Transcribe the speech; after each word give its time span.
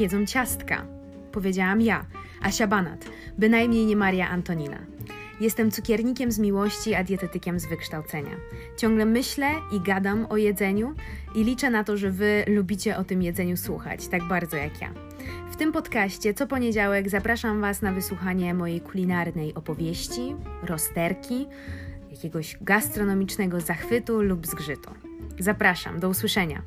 jedzą 0.00 0.26
ciastka. 0.26 0.86
Powiedziałam 1.32 1.80
ja, 1.80 2.06
Asia 2.42 2.66
Banat, 2.66 3.04
bynajmniej 3.38 3.86
nie 3.86 3.96
Maria 3.96 4.28
Antonina. 4.28 4.78
Jestem 5.40 5.70
cukiernikiem 5.70 6.32
z 6.32 6.38
miłości, 6.38 6.94
a 6.94 7.04
dietetykiem 7.04 7.60
z 7.60 7.66
wykształcenia. 7.66 8.36
Ciągle 8.76 9.04
myślę 9.04 9.50
i 9.72 9.80
gadam 9.80 10.26
o 10.28 10.36
jedzeniu 10.36 10.94
i 11.34 11.44
liczę 11.44 11.70
na 11.70 11.84
to, 11.84 11.96
że 11.96 12.10
Wy 12.10 12.44
lubicie 12.48 12.96
o 12.96 13.04
tym 13.04 13.22
jedzeniu 13.22 13.56
słuchać, 13.56 14.08
tak 14.08 14.24
bardzo 14.28 14.56
jak 14.56 14.80
ja. 14.80 14.90
W 15.50 15.56
tym 15.56 15.72
podcaście 15.72 16.34
co 16.34 16.46
poniedziałek 16.46 17.08
zapraszam 17.10 17.60
Was 17.60 17.82
na 17.82 17.92
wysłuchanie 17.92 18.54
mojej 18.54 18.80
kulinarnej 18.80 19.54
opowieści, 19.54 20.34
rozterki, 20.62 21.46
jakiegoś 22.10 22.56
gastronomicznego 22.60 23.60
zachwytu 23.60 24.22
lub 24.22 24.46
zgrzytu. 24.46 24.90
Zapraszam, 25.38 26.00
do 26.00 26.08
usłyszenia. 26.08 26.62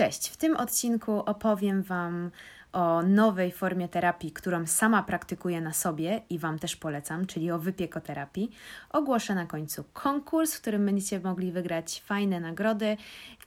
Cześć, 0.00 0.28
w 0.28 0.36
tym 0.36 0.56
odcinku 0.56 1.12
opowiem 1.12 1.82
Wam 1.82 2.30
o 2.72 3.02
nowej 3.02 3.52
formie 3.52 3.88
terapii, 3.88 4.32
którą 4.32 4.66
sama 4.66 5.02
praktykuję 5.02 5.60
na 5.60 5.72
sobie 5.72 6.22
i 6.30 6.38
Wam 6.38 6.58
też 6.58 6.76
polecam, 6.76 7.26
czyli 7.26 7.50
o 7.50 7.58
wypiekoterapii. 7.58 8.50
Ogłoszę 8.90 9.34
na 9.34 9.46
końcu 9.46 9.84
konkurs, 9.92 10.54
w 10.54 10.60
którym 10.60 10.86
będziecie 10.86 11.20
mogli 11.20 11.52
wygrać 11.52 12.02
fajne 12.06 12.40
nagrody 12.40 12.96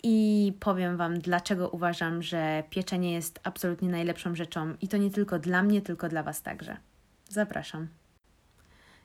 i 0.03 0.53
powiem 0.59 0.97
Wam, 0.97 1.19
dlaczego 1.19 1.69
uważam, 1.69 2.21
że 2.21 2.63
pieczenie 2.69 3.13
jest 3.13 3.39
absolutnie 3.43 3.89
najlepszą 3.89 4.35
rzeczą 4.35 4.73
i 4.81 4.87
to 4.87 4.97
nie 4.97 5.11
tylko 5.11 5.39
dla 5.39 5.63
mnie, 5.63 5.81
tylko 5.81 6.09
dla 6.09 6.23
Was 6.23 6.41
także. 6.41 6.77
Zapraszam. 7.29 7.87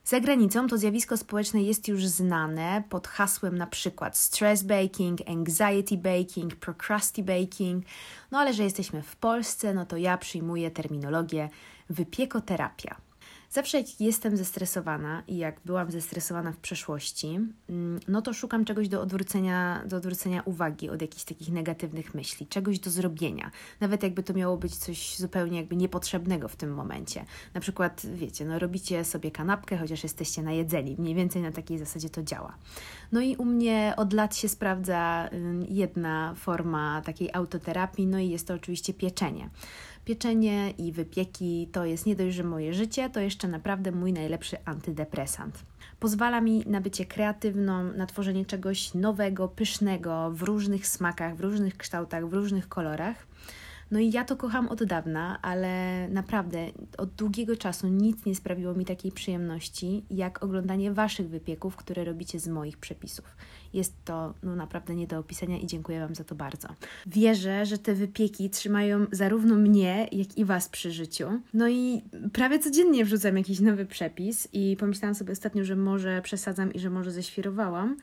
Za 0.09 0.21
granicą 0.21 0.67
to 0.67 0.79
zjawisko 0.79 1.17
społeczne 1.17 1.63
jest 1.63 1.89
już 1.89 2.07
znane 2.07 2.83
pod 2.89 3.09
hasłem 3.09 3.59
na 3.59 3.67
przykład 3.67 4.17
stress 4.17 4.63
baking, 4.63 5.21
anxiety 5.27 5.97
baking, 5.97 6.57
procrasti 6.57 7.23
baking. 7.23 7.85
No 8.31 8.39
ale 8.39 8.55
że 8.55 8.65
jesteśmy 8.65 9.03
w 9.03 9.17
Polsce, 9.17 9.75
no 9.75 9.87
to 9.87 9.97
ja 9.97 10.19
przyjmuję 10.19 10.71
terminologię 10.71 11.49
wypiekoterapia. 11.91 13.08
Zawsze 13.51 13.79
jak 13.79 14.01
jestem 14.01 14.37
zestresowana 14.37 15.23
i 15.29 15.37
jak 15.37 15.61
byłam 15.65 15.91
zestresowana 15.91 16.53
w 16.53 16.57
przeszłości, 16.57 17.39
mm, 17.69 18.01
no 18.09 18.23
to 18.23 18.33
szukam 18.33 18.65
czegoś 18.65 18.89
do 18.89 19.03
odwrócenia, 19.03 19.83
do 19.87 19.97
odwrócenia 19.97 20.43
uwagi 20.43 20.91
od 20.91 21.03
jakichś 21.03 21.25
takich 21.25 21.53
negatywnych 21.53 22.15
myśli, 22.15 22.47
czegoś 22.47 22.79
do 22.79 22.91
zrobienia. 22.91 23.51
Nawet 23.81 24.03
jakby 24.03 24.23
to 24.23 24.35
miało 24.35 24.57
być 24.57 24.77
coś 24.77 25.17
zupełnie 25.17 25.59
jakby 25.59 25.77
niepotrzebnego 25.77 26.49
w 26.49 26.57
tym 26.57 26.75
momencie. 26.75 27.25
Na 27.55 27.61
przykład, 27.61 28.03
wiecie, 28.15 28.45
no 28.45 28.59
robicie 28.59 29.05
sobie 29.05 29.31
kanapkę, 29.31 29.77
chociaż 29.77 30.03
jesteście 30.03 30.43
najedzeni. 30.43 30.97
Mniej 30.99 31.15
więcej 31.15 31.43
na 31.43 31.53
takiej 31.53 31.79
zasadzie 31.79 32.11
to 32.11 32.23
działa. 32.23 32.57
No 33.13 33.21
i 33.21 33.37
u 33.37 33.45
mnie 33.45 33.95
od 33.97 34.13
lat 34.13 34.37
się 34.37 34.49
sprawdza 34.49 35.31
jedna 35.69 36.35
forma 36.35 37.03
takiej 37.03 37.31
autoterapii, 37.33 38.07
no 38.07 38.19
i 38.19 38.29
jest 38.29 38.47
to 38.47 38.55
oczywiście 38.55 38.95
pieczenie. 38.95 39.51
Pieczenie 40.09 40.71
i 40.71 40.93
wypieki 40.93 41.69
to 41.73 41.85
jest 41.85 42.07
nie 42.07 42.17
dość, 42.17 42.37
że 42.37 42.45
moje 42.45 42.75
życie, 42.75 43.11
to 43.11 43.21
jeszcze 43.21 43.49
naprawdę 43.49 43.93
mój 43.93 44.13
najlepszy 44.13 44.57
antydepresant. 44.65 45.65
Pozwala 46.01 46.41
mi 46.41 46.65
na 46.67 46.81
bycie 46.81 47.07
kreatywną, 47.07 47.93
na 47.93 48.07
tworzenie 48.07 48.47
czegoś 48.47 48.95
nowego, 48.95 49.49
pysznego, 49.49 50.31
w 50.31 50.43
różnych 50.43 50.87
smakach, 50.87 51.37
w 51.37 51.41
różnych 51.41 51.77
kształtach, 51.77 52.29
w 52.29 52.33
różnych 52.33 52.69
kolorach. 52.69 53.28
No 53.91 53.99
i 53.99 54.11
ja 54.11 54.25
to 54.25 54.37
kocham 54.37 54.69
od 54.69 54.85
dawna, 54.85 55.39
ale 55.43 56.09
naprawdę 56.09 56.67
od 56.99 57.11
długiego 57.11 57.57
czasu 57.57 57.89
nic 57.89 58.25
nie 58.25 58.35
sprawiło 58.35 58.75
mi 58.75 58.85
takiej 58.85 59.13
przyjemności, 59.13 60.05
jak 60.11 60.43
oglądanie 60.43 60.93
Waszych 60.93 61.29
wypieków, 61.29 61.77
które 61.77 62.05
robicie 62.05 62.41
z 62.41 62.49
moich 62.49 62.79
przepisów. 62.79 63.37
Jest 63.73 64.05
to 64.05 64.35
no, 64.43 64.57
naprawdę 64.57 64.95
nie 64.95 65.07
do 65.07 65.19
opisania 65.19 65.59
i 65.59 65.67
dziękuję 65.67 66.01
Wam 66.01 66.15
za 66.15 66.25
to 66.25 66.35
bardzo. 66.35 66.69
Wierzę, 67.07 67.67
że 67.67 67.79
te 67.79 67.95
wypieki 67.95 68.51
trzymają 68.51 69.07
zarówno 69.13 69.55
mnie, 69.55 70.09
jak 70.13 70.39
i 70.39 70.45
Was 70.45 70.69
przy 70.69 70.93
życiu. 70.93 71.41
No 71.55 71.69
i 71.69 72.03
prawie 72.33 72.59
codziennie 72.59 73.05
wrzucam 73.05 73.37
jakiś 73.37 73.61
nowy 73.61 73.87
przepis 73.87 74.49
i 74.53 74.77
pomyślałam 74.81 75.15
sobie 75.15 75.33
ostatnio, 75.33 75.65
że 75.65 75.77
może 75.77 76.23
przesadzam 76.23 76.73
i 76.73 76.79
że 76.79 76.91
może 76.91 77.11
ześwirowałam, 77.11 77.97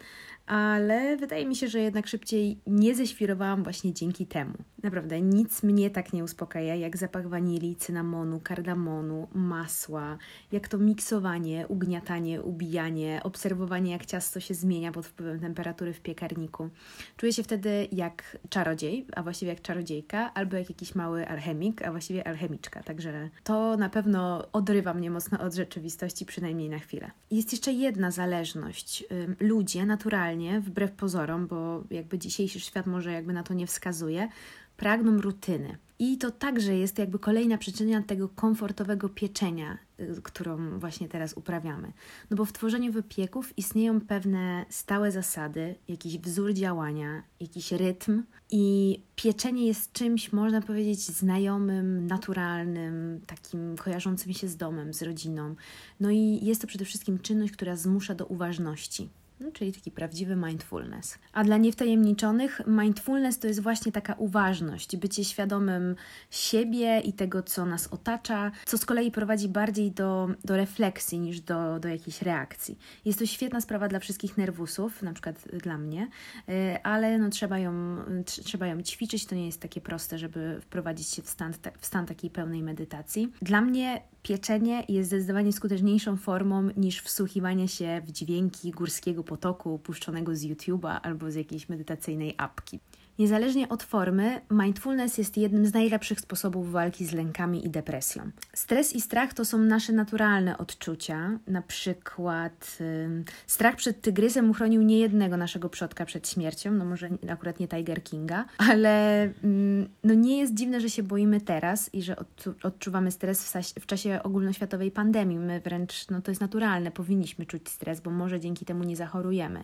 ale 0.45 1.18
wydaje 1.18 1.45
mi 1.45 1.56
się, 1.56 1.68
że 1.68 1.79
jednak 1.79 2.07
szybciej 2.07 2.59
nie 2.68 2.95
ześwirowałam 2.95 3.63
właśnie 3.63 3.94
dzięki 3.94 4.25
temu. 4.25 4.53
Naprawdę 4.85 5.22
nic 5.22 5.63
mnie 5.63 5.90
tak 5.90 6.13
nie 6.13 6.23
uspokaja, 6.23 6.75
jak 6.75 6.97
zapach 6.97 7.28
wanilii, 7.28 7.75
cynamonu, 7.75 8.40
kardamonu, 8.44 9.28
masła, 9.34 10.18
jak 10.51 10.68
to 10.68 10.78
miksowanie, 10.78 11.66
ugniatanie, 11.68 12.41
ubijanie, 12.41 13.22
obserwowanie 13.24 13.91
jak 13.91 14.06
ciasto 14.06 14.40
się 14.40 14.53
zmienia 14.53 14.91
pod 14.91 15.06
wpływem 15.06 15.40
temperatury 15.40 15.94
w 15.94 16.01
piekarniku. 16.01 16.69
Czuję 17.18 17.34
się 17.34 17.44
wtedy 17.44 17.88
jak 17.91 18.38
czarodziej, 18.50 19.07
a 19.16 19.24
właściwie 19.24 19.51
jak 19.51 19.62
czarodziejka, 19.62 20.34
albo 20.34 20.57
jak 20.57 20.69
jakiś 20.69 20.95
mały 20.95 21.28
alchemik, 21.28 21.81
a 21.81 21.91
właściwie 21.91 22.28
alchemiczka. 22.28 22.84
Także 22.84 23.29
to 23.44 23.78
na 23.78 23.90
pewno 23.90 24.51
odrywa 24.51 24.94
mnie 24.94 25.12
mocno 25.12 25.40
od 25.40 25.53
rzeczywistości, 25.53 26.25
przynajmniej 26.25 26.69
na 26.69 26.79
chwilę. 26.79 27.12
Jest 27.31 27.51
jeszcze 27.51 27.72
jedna 27.72 28.12
zależność. 28.12 29.06
Ludzie 29.40 29.85
naturalnie 29.85 30.62
wbrew 30.62 30.91
pozorom, 30.91 31.47
bo 31.47 31.84
jakby 31.91 32.19
dzisiejszy 32.19 32.59
świat 32.59 32.85
może 32.85 33.12
jakby 33.12 33.34
na 33.34 33.44
to 33.44 33.53
nie 33.53 33.68
wskazuje, 33.68 34.29
pragną 34.78 35.22
rutyny. 35.22 35.78
I 36.00 36.18
to 36.18 36.31
także 36.31 36.78
jest 36.78 37.00
jakby 37.00 37.19
kolejna 37.19 37.58
przyczyna 37.58 38.02
tego 38.02 38.30
komfortowego 38.30 39.09
pieczenia, 39.09 39.78
y, 40.00 40.22
którą 40.24 40.80
właśnie 40.80 41.09
teraz 41.09 41.34
uprawiamy. 41.34 41.91
No 42.30 42.38
bo 42.38 42.46
w 42.46 42.53
tworzeniu 42.53 42.91
wypieków 42.91 43.58
istnieją 43.58 44.02
pewne 44.02 44.66
stałe 44.69 45.12
zasady, 45.12 45.75
jakiś 45.88 46.18
wzór 46.18 46.53
działania, 46.53 47.24
jakiś 47.40 47.72
rytm 47.72 48.24
i 48.52 49.00
pieczenie 49.16 49.68
jest 49.68 49.94
czymś, 49.94 50.34
można 50.34 50.62
powiedzieć, 50.62 51.00
znajomym, 51.00 52.07
naturalnym, 52.07 53.22
takim 53.28 53.75
kojarzącym 53.75 54.34
się 54.34 54.47
z 54.47 54.57
domem, 54.57 54.94
z 54.94 55.02
rodziną. 55.02 55.56
No 56.00 56.12
i 56.12 56.40
jest 56.46 56.62
to 56.62 56.68
przede 56.68 56.86
wszystkim 56.86 57.19
czynność, 57.19 57.53
która 57.53 57.75
zmusza 57.75 58.16
do 58.16 58.25
uważności. 58.25 59.09
No, 59.40 59.51
czyli 59.51 59.73
taki 59.73 59.91
prawdziwy 59.91 60.35
mindfulness. 60.35 61.18
A 61.34 61.44
dla 61.44 61.57
niewtajemniczonych, 61.57 62.62
mindfulness 62.68 63.40
to 63.40 63.47
jest 63.47 63.59
właśnie 63.59 63.91
taka 63.91 64.13
uważność, 64.13 64.97
bycie 64.97 65.25
świadomym 65.25 65.96
siebie 66.31 67.00
i 67.00 67.13
tego, 67.13 67.44
co 67.44 67.66
nas 67.66 67.88
otacza, 67.88 68.51
co 68.66 68.78
z 68.78 68.85
kolei 68.85 69.12
prowadzi 69.12 69.50
bardziej 69.50 69.91
do, 69.91 70.28
do 70.44 70.57
refleksji 70.57 71.19
niż 71.19 71.41
do, 71.41 71.79
do 71.79 71.88
jakiejś 71.88 72.22
reakcji. 72.22 72.78
Jest 73.06 73.19
to 73.19 73.25
świetna 73.25 73.62
sprawa 73.62 73.88
dla 73.88 74.00
wszystkich 74.00 74.38
nerwusów, 74.38 75.01
na 75.01 75.13
przykład 75.13 75.47
dla 75.63 75.78
mnie, 75.78 76.09
y, 76.50 76.84
ale 76.84 77.18
no, 77.18 77.29
trzeba, 77.29 77.59
ją, 77.59 77.97
trzeba 78.25 78.68
ją 78.68 78.81
ćwiczyć. 78.81 79.25
To 79.25 79.35
nie 79.35 79.45
jest 79.45 79.62
takie 79.62 79.81
proste, 79.81 80.18
żeby 80.18 80.62
wprowadzić 80.62 81.07
się 81.07 81.22
w 81.22 81.29
stan, 81.29 81.53
w 81.79 81.85
stan 81.85 82.06
takiej 82.06 82.29
pełnej 82.29 82.63
medytacji. 82.63 83.31
Dla 83.41 83.62
mnie 83.62 84.01
pieczenie 84.24 84.84
jest 84.90 85.09
zdecydowanie 85.09 85.53
skuteczniejszą 85.53 86.18
formą 86.18 86.69
niż 86.78 87.01
wsłuchiwanie 87.01 87.68
się 87.68 88.01
w 88.06 88.12
dźwięki 88.12 88.72
górskiego 88.72 89.24
potoku 89.25 89.80
puszczonego 89.80 90.36
z 90.36 90.44
YouTube'a 90.44 91.00
albo 91.03 91.31
z 91.31 91.36
jakiejś 91.36 91.69
medytacyjnej 91.69 92.36
apki. 92.38 92.80
Niezależnie 93.19 93.69
od 93.69 93.83
formy, 93.83 94.41
mindfulness 94.51 95.17
jest 95.17 95.37
jednym 95.37 95.65
z 95.65 95.73
najlepszych 95.73 96.19
sposobów 96.19 96.71
walki 96.71 97.05
z 97.05 97.13
lękami 97.13 97.65
i 97.65 97.69
depresją. 97.69 98.31
Stres 98.53 98.93
i 98.93 99.01
strach 99.01 99.33
to 99.33 99.45
są 99.45 99.57
nasze 99.57 99.93
naturalne 99.93 100.57
odczucia. 100.57 101.39
Na 101.47 101.61
przykład 101.61 102.77
yy, 102.79 103.23
strach 103.47 103.75
przed 103.75 104.01
tygrysem 104.01 104.49
uchronił 104.49 104.81
niejednego 104.81 105.37
naszego 105.37 105.69
przodka 105.69 106.05
przed 106.05 106.29
śmiercią, 106.29 106.71
no 106.71 106.85
może 106.85 107.09
akurat 107.29 107.59
nie 107.59 107.67
Tiger 107.67 108.03
Kinga, 108.03 108.45
ale 108.57 109.29
yy, 109.43 109.87
no 110.03 110.13
nie 110.13 110.37
jest 110.37 110.53
dziwne, 110.53 110.81
że 110.81 110.89
się 110.89 111.03
boimy 111.03 111.41
teraz 111.41 111.93
i 111.93 112.01
że 112.01 112.15
odczuwamy 112.63 113.11
stres 113.11 113.53
w, 113.53 113.81
w 113.81 113.85
czasie 113.85 114.19
ogólnoświatowej 114.23 114.91
pandemii. 114.91 115.39
My 115.39 115.59
wręcz, 115.59 116.09
no 116.09 116.21
to 116.21 116.31
jest 116.31 116.41
naturalne, 116.41 116.91
powinniśmy 116.91 117.45
czuć 117.45 117.69
stres, 117.69 118.01
bo 118.01 118.11
może 118.11 118.39
dzięki 118.39 118.65
temu 118.65 118.83
nie 118.83 118.95
zachorujemy. 118.95 119.63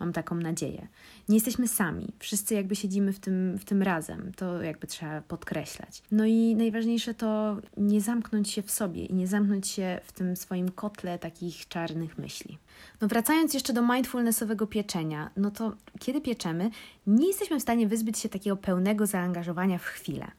Mam 0.00 0.12
taką 0.12 0.34
nadzieję. 0.34 0.88
Nie 1.28 1.36
jesteśmy 1.36 1.68
sami. 1.68 2.08
Wszyscy 2.18 2.54
jakby 2.54 2.76
siedzimy 2.90 3.12
w 3.12 3.20
tym, 3.20 3.58
w 3.58 3.64
tym 3.64 3.82
razem. 3.82 4.32
To 4.36 4.62
jakby 4.62 4.86
trzeba 4.86 5.20
podkreślać. 5.20 6.02
No 6.10 6.26
i 6.26 6.56
najważniejsze 6.56 7.14
to 7.14 7.56
nie 7.76 8.00
zamknąć 8.00 8.50
się 8.50 8.62
w 8.62 8.70
sobie 8.70 9.04
i 9.04 9.14
nie 9.14 9.26
zamknąć 9.26 9.68
się 9.68 10.00
w 10.04 10.12
tym 10.12 10.36
swoim 10.36 10.68
kotle 10.70 11.18
takich 11.18 11.68
czarnych 11.68 12.18
myśli. 12.18 12.58
No 13.00 13.08
wracając 13.08 13.54
jeszcze 13.54 13.72
do 13.72 13.82
mindfulnessowego 13.82 14.66
pieczenia, 14.66 15.30
no 15.36 15.50
to 15.50 15.72
kiedy 15.98 16.20
pieczemy, 16.20 16.70
nie 17.10 17.26
jesteśmy 17.26 17.58
w 17.58 17.62
stanie 17.62 17.86
wyzbyć 17.86 18.18
się 18.18 18.28
takiego 18.28 18.56
pełnego 18.56 19.06
zaangażowania 19.06 19.78
w 19.78 19.84
chwilę. 19.84 20.30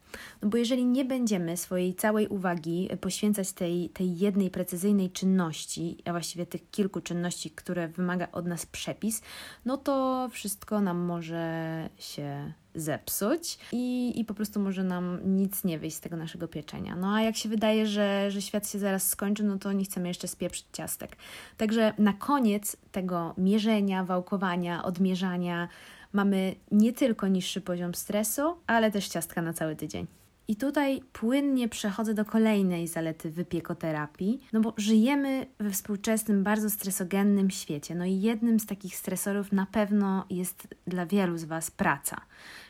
No 0.42 0.48
bo 0.48 0.56
jeżeli 0.56 0.84
nie 0.84 1.04
będziemy 1.04 1.56
swojej 1.56 1.94
całej 1.94 2.28
uwagi 2.28 2.88
poświęcać 3.00 3.52
tej, 3.52 3.88
tej 3.88 4.18
jednej 4.18 4.50
precyzyjnej 4.50 5.10
czynności, 5.10 5.98
a 6.04 6.10
właściwie 6.10 6.46
tych 6.46 6.70
kilku 6.70 7.00
czynności, 7.00 7.50
które 7.50 7.88
wymaga 7.88 8.28
od 8.32 8.46
nas 8.46 8.66
przepis, 8.66 9.22
no 9.64 9.76
to 9.76 10.28
wszystko 10.32 10.80
nam 10.80 10.98
może 10.98 11.88
się 11.98 12.52
zepsuć 12.74 13.58
i, 13.72 14.12
i 14.20 14.24
po 14.24 14.34
prostu 14.34 14.60
może 14.60 14.84
nam 14.84 15.18
nic 15.24 15.64
nie 15.64 15.78
wyjść 15.78 15.96
z 15.96 16.00
tego 16.00 16.16
naszego 16.16 16.48
pieczenia. 16.48 16.96
No 16.96 17.14
a 17.14 17.22
jak 17.22 17.36
się 17.36 17.48
wydaje, 17.48 17.86
że, 17.86 18.30
że 18.30 18.42
świat 18.42 18.68
się 18.68 18.78
zaraz 18.78 19.08
skończy, 19.08 19.44
no 19.44 19.58
to 19.58 19.72
nie 19.72 19.84
chcemy 19.84 20.08
jeszcze 20.08 20.28
spieprzyć 20.28 20.66
ciastek. 20.72 21.16
Także 21.56 21.94
na 21.98 22.12
koniec 22.12 22.76
tego 22.92 23.34
mierzenia, 23.38 24.04
wałkowania, 24.04 24.84
odmierzania, 24.84 25.68
mamy 26.12 26.54
nie 26.70 26.92
tylko 26.92 27.28
niższy 27.28 27.60
poziom 27.60 27.94
stresu, 27.94 28.42
ale 28.66 28.90
też 28.90 29.08
ciastka 29.08 29.42
na 29.42 29.52
cały 29.52 29.76
tydzień. 29.76 30.06
I 30.48 30.56
tutaj 30.56 31.02
płynnie 31.12 31.68
przechodzę 31.68 32.14
do 32.14 32.24
kolejnej 32.24 32.88
zalety 32.88 33.30
wypiekoterapii, 33.30 34.40
no 34.52 34.60
bo 34.60 34.74
żyjemy 34.76 35.46
we 35.58 35.70
współczesnym, 35.70 36.44
bardzo 36.44 36.70
stresogennym 36.70 37.50
świecie. 37.50 37.94
No 37.94 38.04
i 38.04 38.20
jednym 38.20 38.60
z 38.60 38.66
takich 38.66 38.96
stresorów 38.96 39.52
na 39.52 39.66
pewno 39.66 40.24
jest 40.30 40.68
dla 40.86 41.06
wielu 41.06 41.38
z 41.38 41.44
Was 41.44 41.70
praca. 41.70 42.20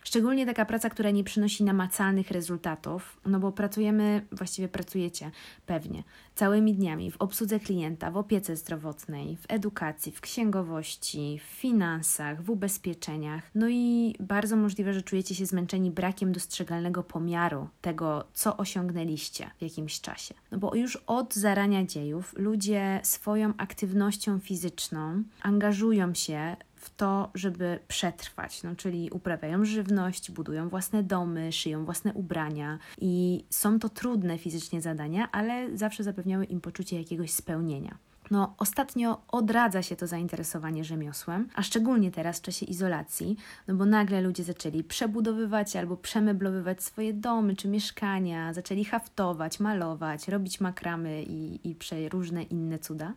Szczególnie 0.04 0.46
taka 0.46 0.64
praca, 0.64 0.90
która 0.90 1.10
nie 1.10 1.24
przynosi 1.24 1.64
namacalnych 1.64 2.30
rezultatów, 2.30 3.20
no 3.26 3.40
bo 3.40 3.52
pracujemy, 3.52 4.26
właściwie 4.32 4.69
pracujecie 4.69 5.30
pewnie, 5.66 6.02
całymi 6.34 6.74
dniami 6.74 7.10
w 7.10 7.16
obsłudze 7.16 7.60
klienta, 7.60 8.10
w 8.10 8.16
opiece 8.16 8.56
zdrowotnej, 8.56 9.36
w 9.36 9.44
edukacji, 9.48 10.12
w 10.12 10.20
księgowości, 10.20 11.38
w 11.38 11.42
finansach, 11.42 12.42
w 12.42 12.50
ubezpieczeniach. 12.50 13.50
No 13.54 13.69
i 13.69 14.14
bardzo 14.20 14.56
możliwe, 14.56 14.94
że 14.94 15.02
czujecie 15.02 15.34
się 15.34 15.46
zmęczeni 15.46 15.90
brakiem 15.90 16.32
dostrzegalnego 16.32 17.02
pomiaru 17.02 17.69
tego, 17.80 18.24
co 18.32 18.56
osiągnęliście 18.56 19.50
w 19.58 19.62
jakimś 19.62 20.00
czasie. 20.00 20.34
No 20.50 20.58
bo 20.58 20.74
już 20.74 20.96
od 20.96 21.34
zarania 21.34 21.84
dziejów 21.84 22.34
ludzie 22.36 23.00
swoją 23.02 23.52
aktywnością 23.56 24.38
fizyczną 24.38 25.22
angażują 25.42 26.14
się 26.14 26.56
w 26.82 26.96
to, 26.96 27.31
żeby 27.34 27.79
przetrwać, 27.88 28.62
no, 28.62 28.76
czyli 28.76 29.11
uprawiają 29.11 29.64
żywność, 29.64 30.31
budują 30.31 30.69
własne 30.69 31.02
domy, 31.02 31.52
szyją 31.52 31.84
własne 31.84 32.12
ubrania 32.12 32.79
i 33.00 33.44
są 33.50 33.79
to 33.79 33.88
trudne 33.88 34.38
fizycznie 34.38 34.81
zadania, 34.81 35.29
ale 35.32 35.76
zawsze 35.76 36.05
zapewniały 36.05 36.44
im 36.44 36.61
poczucie 36.61 36.99
jakiegoś 36.99 37.31
spełnienia. 37.31 37.99
No, 38.31 38.55
ostatnio 38.58 39.23
odradza 39.29 39.82
się 39.82 39.96
to 39.96 40.06
zainteresowanie 40.06 40.84
rzemiosłem, 40.84 41.49
a 41.55 41.62
szczególnie 41.62 42.11
teraz 42.11 42.38
w 42.38 42.43
czasie 42.43 42.67
izolacji, 42.67 43.37
no 43.69 43.75
bo 43.75 43.87
nagle 43.87 44.20
ludzie 44.20 44.44
zaczęli 44.44 44.84
przebudowywać 44.84 45.76
albo 45.76 45.96
przemeblowywać 45.96 46.82
swoje 46.82 47.14
domy 47.14 47.56
czy 47.56 47.69
mieszkania, 47.69 48.52
zaczęli 48.52 48.84
haftować, 48.84 49.61
malować, 49.61 50.29
robić 50.29 50.61
makramy 50.61 51.23
i, 51.23 51.69
i 51.69 51.76
różne 52.08 52.43
inne 52.43 52.79
cuda. 52.79 53.12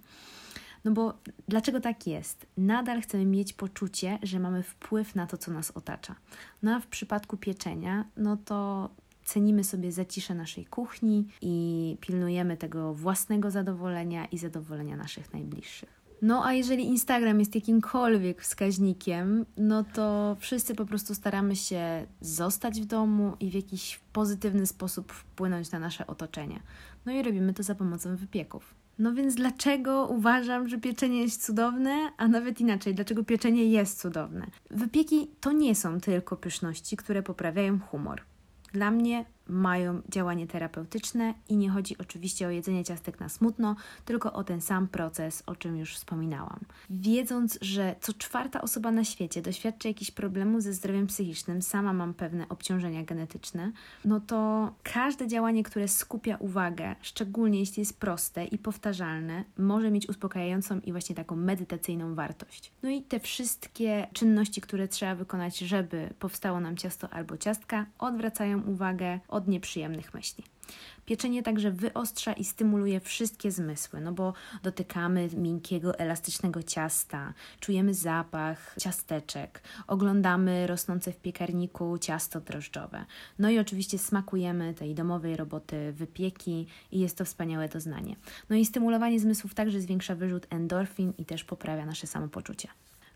No 0.86 0.92
bo 0.92 1.14
dlaczego 1.48 1.80
tak 1.80 2.08
jest? 2.08 2.46
Nadal 2.58 3.02
chcemy 3.02 3.26
mieć 3.26 3.54
poczucie, 3.54 4.20
że 4.24 4.40
mamy 4.40 4.64
wpływ 4.64 5.16
na 5.16 5.28
to, 5.28 5.38
co 5.38 5.52
nas 5.52 5.72
otacza. 5.72 6.16
No 6.64 6.76
a 6.76 6.80
w 6.80 6.88
przypadku 6.88 7.38
pieczenia, 7.38 8.06
no 8.18 8.38
to 8.38 8.90
cenimy 9.24 9.64
sobie 9.64 9.92
zaciszę 9.92 10.36
naszej 10.36 10.66
kuchni 10.66 11.28
i 11.42 11.98
pilnujemy 12.02 12.58
tego 12.58 12.94
własnego 12.94 13.52
zadowolenia 13.52 14.26
i 14.26 14.38
zadowolenia 14.38 14.98
naszych 14.98 15.34
najbliższych. 15.34 16.06
No 16.22 16.46
a 16.46 16.54
jeżeli 16.54 16.86
Instagram 16.86 17.40
jest 17.40 17.56
jakimkolwiek 17.56 18.42
wskaźnikiem, 18.42 19.46
no 19.58 19.84
to 19.84 20.38
wszyscy 20.40 20.76
po 20.76 20.86
prostu 20.86 21.16
staramy 21.16 21.56
się 21.56 22.06
zostać 22.22 22.81
w 22.81 22.86
domu 22.86 23.34
i 23.40 23.52
w 23.52 23.54
jakiś 23.54 24.00
pozytywny 24.14 24.66
sposób 24.68 25.12
wpłynąć 25.12 25.72
na 25.72 25.80
nasze 25.80 26.08
otoczenie. 26.08 26.60
No 27.06 27.12
i 27.12 27.24
robimy 27.24 27.54
to 27.54 27.64
za 27.64 27.76
pomocą 27.76 28.16
wypieków. 28.16 28.85
No 29.00 29.13
więc 29.13 29.36
dlaczego 29.36 30.07
uważam, 30.07 30.68
że 30.68 30.77
pieczenie 30.77 31.21
jest 31.21 31.45
cudowne, 31.45 32.12
a 32.18 32.27
nawet 32.27 32.62
inaczej, 32.62 32.95
dlaczego 32.95 33.24
pieczenie 33.24 33.65
jest 33.65 34.01
cudowne? 34.01 34.47
Wypieki 34.71 35.31
to 35.39 35.51
nie 35.51 35.75
są 35.75 36.00
tylko 36.00 36.38
pyszności, 36.38 36.97
które 36.97 37.24
poprawiają 37.24 37.80
humor. 37.80 38.21
Dla 38.74 38.92
mnie 38.92 39.25
mają 39.47 40.01
działanie 40.09 40.47
terapeutyczne 40.47 41.33
i 41.50 41.57
nie 41.57 41.69
chodzi 41.69 41.97
oczywiście 41.97 42.47
o 42.47 42.50
jedzenie 42.50 42.83
ciastek 42.83 43.19
na 43.19 43.30
smutno, 43.30 43.75
tylko 44.06 44.33
o 44.33 44.44
ten 44.44 44.62
sam 44.62 44.88
proces, 44.88 45.44
o 45.45 45.56
czym 45.56 45.77
już 45.77 45.95
wspominałam. 45.95 46.59
Wiedząc, 46.89 47.57
że 47.62 47.95
co 48.01 48.13
czwarta 48.13 48.62
osoba 48.62 48.92
na 48.92 49.03
świecie 49.03 49.42
doświadcza 49.42 49.89
jakichś 49.89 50.12
problemów 50.12 50.63
ze 50.63 50.74
zdrowiem 50.74 51.07
psychicznym, 51.07 51.62
sama 51.62 51.94
mam 51.94 52.13
pewne 52.13 52.50
obciążenia 52.50 53.03
genetyczne, 53.03 53.71
no 54.06 54.19
to 54.19 54.71
każde 54.83 55.27
działanie, 55.27 55.63
które 55.63 55.88
skupia 55.88 56.38
uwagę, 56.38 56.95
szczególnie 57.01 57.59
jeśli 57.59 57.81
jest 57.81 58.00
proste 58.00 58.45
i 58.45 58.57
powtarzalne, 58.57 59.44
może 59.57 59.92
mieć 59.92 60.09
uspokajającą 60.09 60.80
i 60.80 60.92
właśnie 60.92 61.15
taką 61.15 61.36
medytacyjną 61.36 62.15
wartość. 62.15 62.71
No 62.83 62.89
i 62.89 63.01
te 63.01 63.19
wszystkie 63.19 64.07
czynności, 64.13 64.62
które 64.62 64.88
trzeba 64.88 65.15
wykonać, 65.15 65.57
żeby 65.57 66.13
powstało 66.19 66.59
nam 66.59 66.77
ciasto 66.77 67.09
albo 67.09 67.38
ciastka, 67.38 67.86
odwracają 68.00 68.62
uwagę 68.62 69.19
od 69.36 69.48
nieprzyjemnych 69.48 70.14
myśli. 70.14 70.44
Pieczenie 71.06 71.44
także 71.44 71.72
wyostrza 71.72 72.34
i 72.34 72.44
stymuluje 72.44 73.00
wszystkie 73.00 73.52
zmysły, 73.52 74.02
no 74.02 74.12
bo 74.12 74.34
dotykamy 74.64 75.30
miękkiego, 75.38 76.00
elastycznego 76.00 76.64
ciasta, 76.64 77.34
czujemy 77.60 77.94
zapach 77.94 78.76
ciasteczek, 78.80 79.62
oglądamy 79.88 80.68
rosnące 80.68 81.12
w 81.12 81.18
piekarniku 81.18 81.98
ciasto 81.98 82.42
drożdżowe. 82.42 83.06
No 83.40 83.50
i 83.50 83.60
oczywiście 83.60 83.98
smakujemy 83.98 84.74
tej 84.74 84.96
domowej 84.96 85.36
roboty 85.36 85.94
wypieki 85.94 86.68
i 86.92 87.00
jest 87.00 87.18
to 87.18 87.26
wspaniałe 87.26 87.70
doznanie. 87.70 88.16
No 88.50 88.56
i 88.56 88.66
stymulowanie 88.66 89.20
zmysłów 89.20 89.54
także 89.54 89.81
zwiększa 89.81 90.16
wyrzut 90.16 90.48
endorfin 90.50 91.14
i 91.18 91.26
też 91.26 91.44
poprawia 91.44 91.86
nasze 91.86 92.08
samopoczucie 92.08 92.68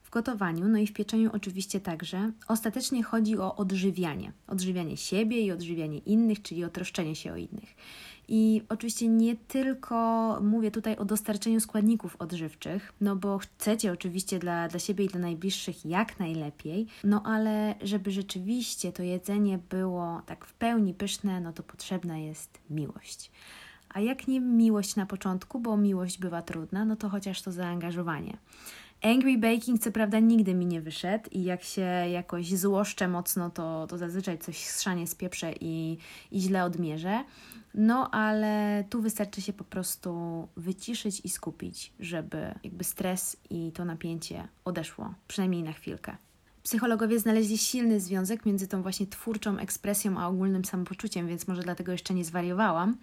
w 0.09 0.11
gotowaniu, 0.11 0.67
no 0.67 0.77
i 0.77 0.87
w 0.87 0.93
pieczeniu 0.93 1.29
oczywiście 1.33 1.79
także, 1.79 2.31
ostatecznie 2.47 3.03
chodzi 3.03 3.37
o 3.37 3.55
odżywianie. 3.55 4.31
Odżywianie 4.47 4.97
siebie 4.97 5.41
i 5.41 5.51
odżywianie 5.51 5.97
innych, 5.97 6.41
czyli 6.41 6.65
o 6.65 6.69
troszczenie 6.69 7.15
się 7.15 7.33
o 7.33 7.35
innych. 7.35 7.75
I 8.27 8.61
oczywiście 8.69 9.07
nie 9.07 9.35
tylko 9.35 10.37
mówię 10.41 10.71
tutaj 10.71 10.97
o 10.97 11.05
dostarczeniu 11.05 11.59
składników 11.59 12.15
odżywczych, 12.15 12.93
no 13.01 13.15
bo 13.15 13.37
chcecie 13.37 13.91
oczywiście 13.91 14.39
dla, 14.39 14.67
dla 14.67 14.79
siebie 14.79 15.05
i 15.05 15.07
dla 15.07 15.19
najbliższych 15.19 15.85
jak 15.85 16.19
najlepiej, 16.19 16.87
no 17.03 17.23
ale 17.25 17.75
żeby 17.81 18.11
rzeczywiście 18.11 18.91
to 18.91 19.03
jedzenie 19.03 19.59
było 19.69 20.21
tak 20.25 20.45
w 20.45 20.53
pełni 20.53 20.93
pyszne, 20.93 21.41
no 21.41 21.53
to 21.53 21.63
potrzebna 21.63 22.17
jest 22.17 22.59
miłość. 22.69 23.31
A 23.89 23.99
jak 23.99 24.27
nie 24.27 24.39
miłość 24.39 24.95
na 24.95 25.05
początku, 25.05 25.59
bo 25.59 25.77
miłość 25.77 26.17
bywa 26.17 26.41
trudna, 26.41 26.85
no 26.85 26.95
to 26.95 27.09
chociaż 27.09 27.41
to 27.41 27.51
zaangażowanie. 27.51 28.37
Angry 29.01 29.37
Baking 29.37 29.81
co 29.81 29.91
prawda 29.91 30.19
nigdy 30.19 30.53
mi 30.53 30.65
nie 30.65 30.81
wyszedł 30.81 31.29
i 31.31 31.43
jak 31.43 31.63
się 31.63 31.81
jakoś 32.11 32.55
złoszczę 32.55 33.07
mocno, 33.07 33.49
to, 33.49 33.87
to 33.89 33.97
zazwyczaj 33.97 34.37
coś 34.37 34.65
schrzanie 34.65 35.07
spieprze 35.07 35.53
i, 35.61 35.97
i 36.31 36.41
źle 36.41 36.63
odmierzę. 36.63 37.23
No, 37.73 38.11
ale 38.11 38.83
tu 38.89 39.01
wystarczy 39.01 39.41
się 39.41 39.53
po 39.53 39.63
prostu 39.63 40.47
wyciszyć 40.57 41.21
i 41.23 41.29
skupić, 41.29 41.93
żeby 41.99 42.53
jakby 42.63 42.83
stres 42.83 43.37
i 43.49 43.71
to 43.71 43.85
napięcie 43.85 44.47
odeszło, 44.65 45.13
przynajmniej 45.27 45.63
na 45.63 45.73
chwilkę. 45.73 46.17
Psychologowie 46.69 47.19
znaleźli 47.19 47.57
silny 47.57 47.99
związek 47.99 48.45
między 48.45 48.67
tą 48.67 48.81
właśnie 48.81 49.07
twórczą 49.07 49.57
ekspresją 49.57 50.19
a 50.19 50.27
ogólnym 50.27 50.65
samopoczuciem, 50.65 51.27
więc 51.27 51.47
może 51.47 51.61
dlatego 51.61 51.91
jeszcze 51.91 52.13
nie 52.13 52.25
zwariowałam. 52.25 52.97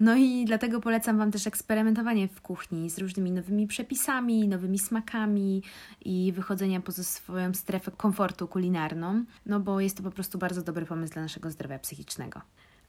No 0.00 0.16
i 0.16 0.44
dlatego 0.44 0.80
polecam 0.80 1.18
Wam 1.18 1.30
też 1.30 1.46
eksperymentowanie 1.46 2.28
w 2.28 2.40
kuchni 2.40 2.90
z 2.90 2.98
różnymi 2.98 3.32
nowymi 3.32 3.66
przepisami, 3.66 4.48
nowymi 4.48 4.78
smakami 4.78 5.62
i 6.04 6.32
wychodzenia 6.32 6.80
poza 6.80 7.04
swoją 7.04 7.54
strefę 7.54 7.90
komfortu 7.96 8.48
kulinarną, 8.48 9.24
no 9.46 9.60
bo 9.60 9.80
jest 9.80 9.96
to 9.96 10.02
po 10.02 10.10
prostu 10.10 10.38
bardzo 10.38 10.62
dobry 10.62 10.86
pomysł 10.86 11.12
dla 11.12 11.22
naszego 11.22 11.50
zdrowia 11.50 11.78
psychicznego. 11.78 12.40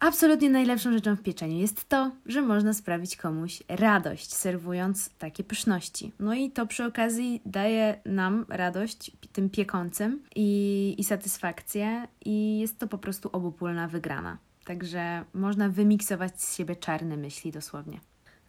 Absolutnie 0.04 0.50
najlepszą 0.50 0.92
rzeczą 0.94 1.16
w 1.16 1.22
pieczeniu 1.22 1.60
jest 1.60 1.90
to, 1.90 2.12
że 2.26 2.42
można 2.42 2.74
sprawić 2.74 3.18
komuś 3.18 3.64
radość, 3.68 4.34
serwując 4.34 5.10
takie 5.10 5.44
pyszności. 5.44 6.12
No 6.20 6.34
i 6.34 6.52
to 6.52 6.68
przy 6.68 6.86
okazji 6.86 7.42
daje 7.46 8.02
nam 8.06 8.46
radość 8.50 9.12
tym 9.34 9.50
piekącym 9.50 10.24
i, 10.36 10.96
i 10.98 11.04
satysfakcję, 11.04 12.08
i 12.26 12.60
jest 12.60 12.80
to 12.80 12.88
po 12.88 12.98
prostu 12.98 13.30
obopólna 13.32 13.88
wygrana. 13.88 14.38
Także 14.66 15.26
można 15.34 15.70
wymiksować 15.70 16.42
z 16.42 16.56
siebie 16.56 16.76
czarne 16.76 17.18
myśli 17.18 17.52
dosłownie. 17.52 18.00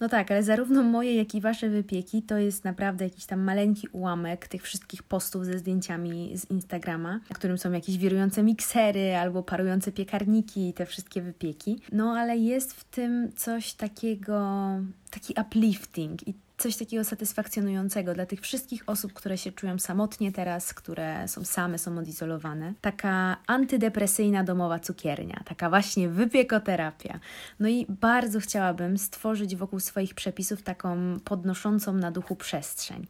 No 0.00 0.08
tak, 0.08 0.30
ale 0.30 0.42
zarówno 0.42 0.82
moje, 0.82 1.16
jak 1.16 1.34
i 1.34 1.40
wasze 1.40 1.68
wypieki 1.68 2.22
to 2.22 2.38
jest 2.38 2.64
naprawdę 2.64 3.04
jakiś 3.04 3.26
tam 3.26 3.40
maleńki 3.40 3.88
ułamek 3.92 4.48
tych 4.48 4.62
wszystkich 4.62 5.02
postów 5.02 5.44
ze 5.44 5.58
zdjęciami 5.58 6.38
z 6.38 6.50
Instagrama, 6.50 7.12
na 7.12 7.36
którym 7.36 7.58
są 7.58 7.72
jakieś 7.72 7.98
wirujące 7.98 8.42
miksery 8.42 9.16
albo 9.16 9.42
parujące 9.42 9.92
piekarniki 9.92 10.68
i 10.68 10.72
te 10.72 10.86
wszystkie 10.86 11.22
wypieki. 11.22 11.80
No 11.92 12.12
ale 12.12 12.36
jest 12.36 12.72
w 12.72 12.84
tym 12.84 13.32
coś 13.36 13.74
takiego, 13.74 14.68
taki 15.10 15.34
uplifting 15.40 16.28
i 16.28 16.34
coś 16.58 16.76
takiego 16.76 17.04
satysfakcjonującego 17.04 18.14
dla 18.14 18.26
tych 18.26 18.40
wszystkich 18.40 18.82
osób, 18.86 19.12
które 19.12 19.38
się 19.38 19.52
czują 19.52 19.78
samotnie 19.78 20.32
teraz, 20.32 20.74
które 20.74 21.28
są 21.28 21.44
same, 21.44 21.78
są 21.78 21.98
odizolowane. 21.98 22.74
Taka 22.80 23.36
antydepresyjna 23.46 24.44
domowa 24.44 24.78
cukiernia, 24.78 25.42
taka 25.44 25.70
właśnie 25.70 26.08
wypiekoterapia. 26.08 27.20
No 27.60 27.68
i 27.68 27.86
bardzo 27.88 28.40
chciałabym 28.40 28.98
stworzyć 28.98 29.56
wokół 29.56 29.80
swoich 29.80 30.14
przepisów 30.14 30.62
taką 30.62 31.20
podnoszącą 31.24 31.92
na 31.92 32.10
duchu 32.10 32.36
przestrzeń. 32.36 33.06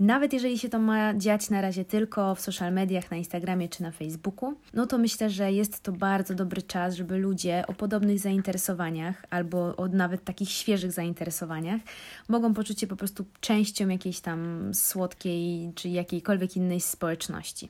Nawet 0.00 0.32
jeżeli 0.32 0.58
się 0.58 0.68
to 0.68 0.78
ma 0.78 1.14
dziać 1.14 1.50
na 1.50 1.60
razie 1.60 1.84
tylko 1.84 2.34
w 2.34 2.40
social 2.40 2.72
mediach, 2.72 3.10
na 3.10 3.16
Instagramie 3.16 3.68
czy 3.68 3.82
na 3.82 3.90
Facebooku, 3.90 4.54
no 4.74 4.86
to 4.86 4.98
myślę, 4.98 5.30
że 5.30 5.52
jest 5.52 5.82
to 5.82 5.92
bardzo 5.92 6.34
dobry 6.34 6.62
czas, 6.62 6.94
żeby 6.94 7.16
ludzie 7.18 7.64
o 7.66 7.74
podobnych 7.74 8.18
zainteresowaniach 8.18 9.24
albo 9.30 9.76
o 9.76 9.88
nawet 9.88 10.24
takich 10.24 10.50
świeżych 10.50 10.92
zainteresowaniach 10.92 11.80
mogą 12.28 12.54
poczuć 12.54 12.80
się 12.80 12.86
po 12.86 12.96
prostu 12.96 13.24
częścią 13.40 13.88
jakiejś 13.88 14.20
tam 14.20 14.70
słodkiej 14.74 15.72
czy 15.74 15.88
jakiejkolwiek 15.88 16.56
innej 16.56 16.80
społeczności. 16.80 17.68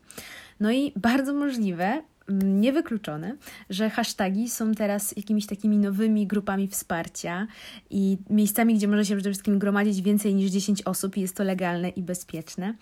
No 0.61 0.71
i 0.71 0.93
bardzo 0.97 1.35
możliwe, 1.35 2.03
niewykluczone, 2.45 3.37
że 3.71 3.91
hasztagi 3.91 4.51
są 4.51 4.75
teraz 4.75 5.17
jakimiś 5.17 5.47
takimi 5.47 5.79
nowymi 5.79 6.27
grupami 6.27 6.69
wsparcia 6.69 7.47
i 7.91 8.19
miejscami, 8.31 8.75
gdzie 8.75 8.89
może 8.89 9.05
się 9.05 9.15
przede 9.15 9.31
wszystkim 9.31 9.59
gromadzić 9.59 10.03
więcej 10.03 10.35
niż 10.35 10.51
10 10.51 10.83
osób 10.83 11.17
i 11.17 11.21
jest 11.21 11.37
to 11.37 11.45
legalne 11.45 11.89
i 11.89 12.03
bezpieczne. 12.03 12.75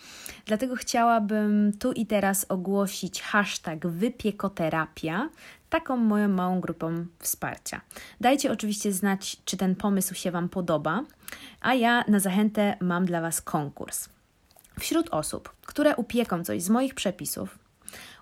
Dlatego 0.47 0.77
chciałabym 0.77 1.73
tu 1.79 1.93
i 1.93 2.07
teraz 2.07 2.47
ogłosić 2.49 3.23
hashtag 3.23 3.87
wypiekoterapia, 3.87 5.29
taką 5.71 5.97
moją 5.97 6.29
małą 6.29 6.61
grupą 6.61 7.07
wsparcia. 7.19 7.81
Dajcie 8.21 8.53
oczywiście 8.53 8.93
znać, 8.93 9.37
czy 9.45 9.57
ten 9.57 9.77
pomysł 9.77 10.15
się 10.15 10.31
Wam 10.31 10.49
podoba, 10.49 11.05
a 11.61 11.75
ja 11.75 12.05
na 12.09 12.21
zachętę 12.21 12.77
mam 12.81 13.07
dla 13.07 13.21
Was 13.21 13.41
konkurs. 13.41 14.09
Wśród 14.81 15.09
osób, 15.11 15.53
które 15.67 15.97
upieką 15.97 16.45
coś 16.45 16.63
z 16.63 16.69
moich 16.69 16.95
przepisów, 16.95 17.66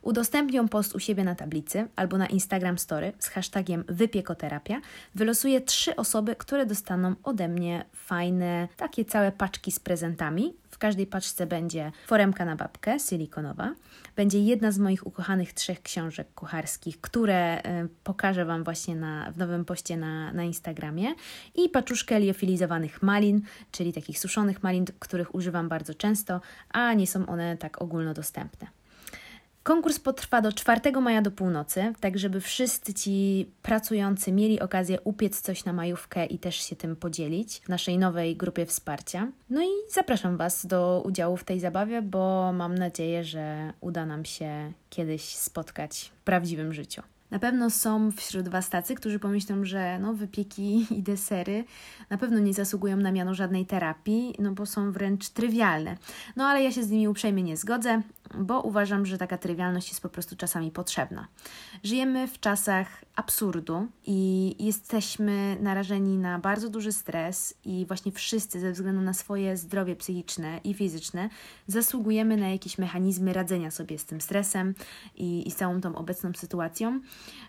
udostępnią 0.05 0.69
post 0.69 0.95
u 0.95 1.01
siebie 1.01 1.25
na 1.25 1.35
tablicy 1.35 1.89
albo 1.97 2.19
na 2.19 2.27
Instagram 2.27 2.79
Story 2.79 3.13
z 3.19 3.29
hashtagiem 3.29 3.85
wypiekoterapia, 3.89 4.81
wylosuję 5.15 5.61
trzy 5.61 5.97
osoby, 5.97 6.37
które 6.37 6.67
dostaną 6.67 7.15
ode 7.23 7.49
mnie 7.49 7.85
fajne, 7.93 8.69
takie 8.77 9.05
całe 9.05 9.33
paczki 9.33 9.73
z 9.73 9.81
prezentami. 9.81 10.55
W 10.71 10.79
każdej 10.79 11.07
paczce 11.07 11.47
będzie 11.47 11.93
foremka 12.07 12.45
na 12.45 12.57
babkę, 12.57 12.99
silikonowa. 13.01 13.75
Będzie 14.17 14.41
jedna 14.41 14.73
z 14.73 14.79
moich 14.79 15.07
ukochanych 15.07 15.53
trzech 15.53 15.83
książek 15.83 16.29
kucharskich, 16.35 17.01
które 17.01 17.59
y, 17.59 17.89
pokażę 18.05 18.45
Wam 18.45 18.65
właśnie 18.65 18.97
na, 18.97 19.33
w 19.33 19.39
nowym 19.39 19.65
poście 19.65 19.97
na, 19.97 20.33
na 20.33 20.43
Instagramie. 20.43 21.15
I 21.55 21.69
paczuszkę 21.69 22.21
liofilizowanych 22.21 23.03
malin, 23.03 23.43
czyli 23.71 23.93
takich 23.93 24.19
suszonych 24.19 24.63
malin, 24.63 24.85
których 24.99 25.35
używam 25.35 25.69
bardzo 25.69 25.95
często, 25.95 26.41
a 26.71 26.95
nie 26.95 27.07
są 27.07 27.27
one 27.27 27.57
tak 27.57 27.83
ogólnodostępne. 27.83 28.84
Konkurs 29.65 29.99
potrwa 29.99 30.41
do 30.41 30.53
4 30.53 31.01
maja 31.01 31.23
do 31.23 31.31
północy, 31.31 31.93
tak 32.01 32.19
żeby 32.19 32.41
wszyscy 32.41 32.95
ci 32.95 33.49
pracujący 33.63 34.33
mieli 34.33 34.61
okazję 34.61 35.01
upiec 35.01 35.41
coś 35.41 35.65
na 35.65 35.73
majówkę 35.73 36.27
i 36.27 36.39
też 36.39 36.57
się 36.57 36.77
tym 36.77 36.97
podzielić 36.97 37.61
w 37.61 37.69
naszej 37.69 37.99
nowej 37.99 38.37
grupie 38.37 38.67
wsparcia. 38.67 39.29
No 39.51 39.63
i 39.63 39.69
zapraszam 39.91 40.37
Was 40.37 40.67
do 40.67 41.03
udziału 41.07 41.37
w 41.37 41.45
tej 41.45 41.61
zabawie, 41.61 42.03
bo 42.03 42.53
mam 42.53 42.75
nadzieję, 42.75 43.25
że 43.25 43.73
uda 43.81 44.07
nam 44.07 44.25
się 44.25 44.73
kiedyś 44.91 45.23
spotkać 45.23 46.13
w 46.21 46.23
prawdziwym 46.23 46.73
życiu. 46.73 47.03
Na 47.31 47.39
pewno 47.39 47.71
są 47.71 48.11
wśród 48.13 48.49
Was 48.49 48.71
tacy, 48.71 48.95
którzy 48.95 49.19
pomyślą, 49.19 49.65
że 49.65 49.99
no, 49.99 50.15
wypieki 50.15 50.87
i 50.91 51.03
desery 51.03 51.65
na 52.11 52.19
pewno 52.19 52.39
nie 52.39 52.55
zasługują 52.55 52.97
na 52.97 53.13
miano 53.13 53.35
żadnej 53.35 53.67
terapii, 53.67 54.35
no 54.39 54.53
bo 54.53 54.67
są 54.67 54.93
wręcz 54.93 55.29
trywialne. 55.29 55.97
No 56.37 56.45
ale 56.45 56.63
ja 56.63 56.73
się 56.73 56.83
z 56.83 56.91
nimi 56.91 57.09
uprzejmie 57.09 57.43
nie 57.43 57.57
zgodzę 57.57 58.03
bo 58.39 58.61
uważam, 58.61 59.07
że 59.07 59.19
taka 59.19 59.39
trywialność 59.39 59.89
jest 59.89 60.01
po 60.01 60.09
prostu 60.09 60.37
czasami 60.37 60.71
potrzebna. 60.71 61.29
Żyjemy 61.83 62.29
w 62.29 62.41
czasach 62.41 63.05
absurdu 63.17 63.87
i 64.07 64.55
jesteśmy 64.59 65.57
narażeni 65.61 66.19
na 66.19 66.39
bardzo 66.39 66.69
duży 66.69 66.93
stres, 66.93 67.55
i 67.65 67.87
właśnie 67.87 68.13
wszyscy, 68.13 68.61
ze 68.61 68.73
względu 68.73 69.01
na 69.01 69.15
swoje 69.15 69.57
zdrowie 69.57 69.97
psychiczne 69.97 70.61
i 70.65 70.75
fizyczne, 70.75 71.29
zasługujemy 71.67 72.37
na 72.37 72.49
jakieś 72.49 72.79
mechanizmy 72.79 73.33
radzenia 73.33 73.71
sobie 73.71 73.99
z 73.99 74.05
tym 74.05 74.21
stresem 74.21 74.75
i, 75.15 75.49
i 75.49 75.53
całą 75.53 75.81
tą 75.81 75.97
obecną 75.97 76.33
sytuacją, 76.37 77.01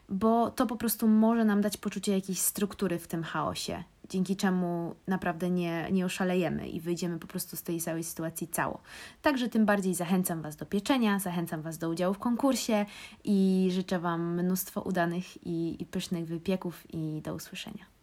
bo 0.09 0.51
to 0.51 0.65
po 0.65 0.75
prostu 0.75 1.07
może 1.07 1.45
nam 1.45 1.61
dać 1.61 1.77
poczucie 1.77 2.11
jakiejś 2.11 2.39
struktury 2.39 2.99
w 2.99 3.07
tym 3.07 3.23
chaosie 3.23 3.83
dzięki 4.09 4.35
czemu 4.35 4.95
naprawdę 5.07 5.49
nie, 5.49 5.87
nie 5.91 6.05
oszalejemy 6.05 6.67
i 6.67 6.79
wyjdziemy 6.79 7.19
po 7.19 7.27
prostu 7.27 7.55
z 7.55 7.63
tej 7.63 7.81
całej 7.81 8.03
sytuacji 8.03 8.47
cało. 8.47 8.81
Także 9.21 9.49
tym 9.49 9.65
bardziej 9.65 9.95
zachęcam 9.95 10.41
Was 10.41 10.55
do 10.55 10.65
pieczenia, 10.65 11.19
zachęcam 11.19 11.61
Was 11.61 11.77
do 11.77 11.89
udziału 11.89 12.13
w 12.13 12.19
konkursie 12.19 12.85
i 13.23 13.67
życzę 13.71 13.99
Wam 13.99 14.33
mnóstwo 14.33 14.81
udanych 14.81 15.47
i, 15.47 15.77
i 15.79 15.85
pysznych 15.85 16.27
wypieków 16.27 16.83
i 16.93 17.21
do 17.21 17.35
usłyszenia. 17.35 17.94